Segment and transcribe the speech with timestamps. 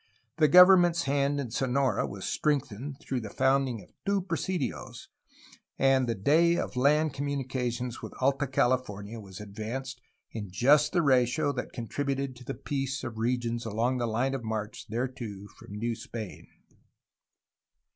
[0.37, 5.09] The government's hand in Sonora was strengthened through the founding of two presidios,
[5.77, 10.01] and the day of land communication with Alta California was advanced
[10.31, 14.33] in just the ratio that that contributed to the peace of regions along the line
[14.33, 16.47] of march thereto from New Spain.